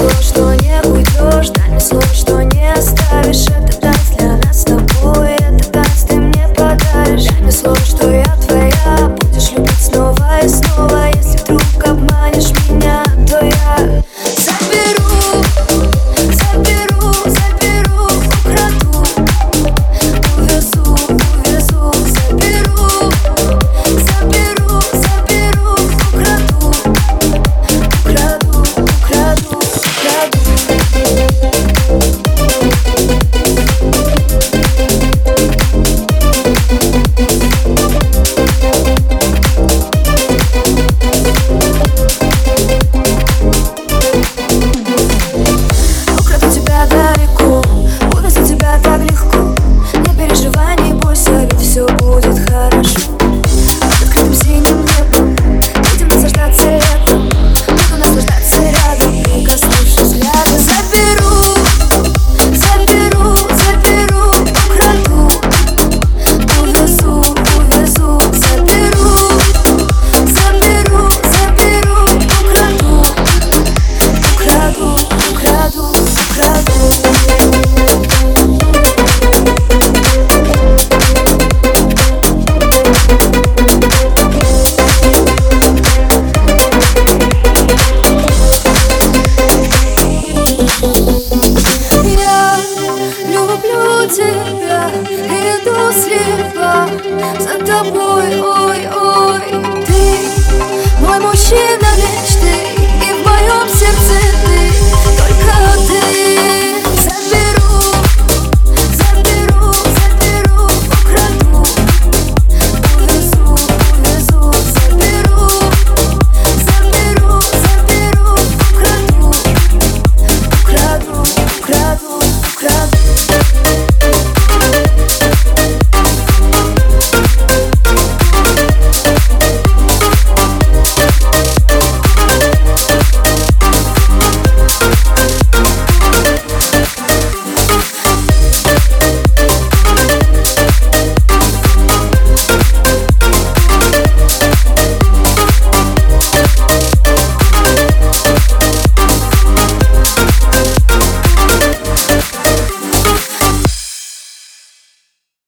[0.00, 3.89] слов, что не уйдешь Дай мне слов, что не оставишь Это